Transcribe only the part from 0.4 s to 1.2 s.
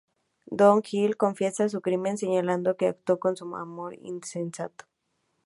Don Gil